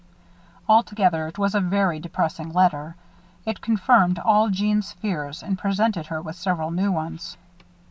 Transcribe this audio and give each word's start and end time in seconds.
Altogether, 0.67 1.27
it 1.27 1.37
was 1.37 1.53
a 1.53 1.61
very 1.61 1.99
depressing 1.99 2.49
letter. 2.51 2.95
It 3.45 3.61
confirmed 3.61 4.17
all 4.17 4.49
Jeanne's 4.49 4.93
fears 4.93 5.43
and 5.43 5.59
presented 5.59 6.07
her 6.07 6.19
with 6.23 6.35
several 6.37 6.71
new 6.71 6.91
ones. 6.91 7.37